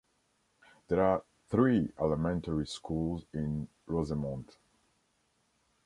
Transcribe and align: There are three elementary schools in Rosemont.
There 0.87 0.99
are 1.03 1.23
three 1.49 1.91
elementary 1.99 2.65
schools 2.65 3.23
in 3.35 3.67
Rosemont. 3.85 4.57